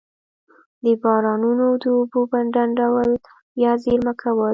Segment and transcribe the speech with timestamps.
[0.83, 2.21] د بارانونو د اوبو
[2.55, 3.09] ډنډول
[3.63, 4.49] یا زیرمه کول.